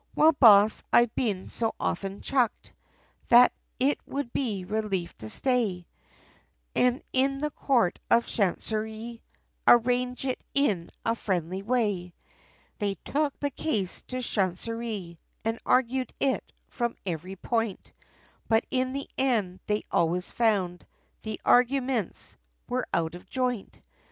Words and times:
"Well 0.15 0.31
Boss, 0.31 0.81
I've 0.91 1.13
been 1.13 1.45
so 1.47 1.75
often 1.79 2.21
chucked, 2.21 2.73
That 3.27 3.53
it 3.79 3.99
would 4.07 4.33
be 4.33 4.65
relief 4.65 5.15
to 5.19 5.29
stay, 5.29 5.85
And 6.75 7.03
in 7.13 7.37
the 7.37 7.51
Court 7.51 7.99
of 8.09 8.25
Chancerie, 8.25 9.21
Arrange 9.67 10.25
it 10.25 10.43
in 10.55 10.89
a 11.05 11.13
friendly 11.15 11.61
way." 11.61 12.15
They 12.79 12.95
took 13.05 13.39
the 13.39 13.51
case 13.51 14.01
to 14.07 14.23
chancerie, 14.23 15.19
And 15.45 15.59
argued 15.67 16.11
it, 16.19 16.51
from 16.67 16.95
every 17.05 17.35
point, 17.35 17.93
But 18.47 18.65
in 18.71 18.93
the 18.93 19.07
end, 19.19 19.59
they 19.67 19.83
always 19.91 20.31
found, 20.31 20.83
The 21.21 21.39
arguments, 21.45 22.37
were 22.67 22.87
out 22.91 23.13
of 23.13 23.29
joint! 23.29 23.79